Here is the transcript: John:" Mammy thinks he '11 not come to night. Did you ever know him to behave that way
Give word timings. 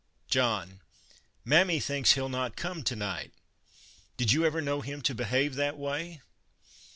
John:" 0.31 0.81
Mammy 1.51 1.79
thinks 1.79 2.13
he 2.13 2.19
'11 2.19 2.31
not 2.31 2.55
come 2.55 2.81
to 2.81 2.95
night. 2.95 3.31
Did 4.17 4.31
you 4.31 4.43
ever 4.47 4.59
know 4.59 4.81
him 4.81 5.03
to 5.03 5.13
behave 5.13 5.53
that 5.57 5.77
way 5.77 6.23